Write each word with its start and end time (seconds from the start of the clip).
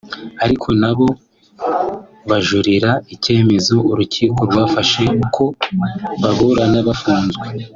ariko 0.45 0.67
nabo 0.81 1.07
bajuririra 2.29 2.91
icyemezo 3.15 3.75
urukiko 3.91 4.39
rwafashe 4.49 5.03
ko 5.35 5.43
baburana 6.21 6.79
bafunzwe 6.87 7.45